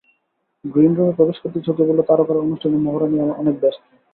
[0.65, 3.81] গ্রিনরুমে প্রবেশ করতেই চোখে পড়ল তারকারা অনুষ্ঠানের মহড়া নিয়ে অনেক ব্যস্ত।